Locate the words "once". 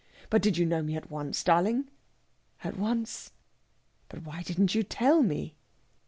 1.11-1.43, 2.75-3.33